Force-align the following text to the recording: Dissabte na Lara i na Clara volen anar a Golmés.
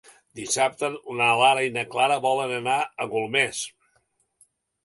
Dissabte 0.37 0.89
na 1.19 1.27
Lara 1.41 1.67
i 1.67 1.71
na 1.77 1.83
Clara 1.93 2.17
volen 2.25 2.57
anar 2.63 2.79
a 2.83 3.07
Golmés. 3.13 3.61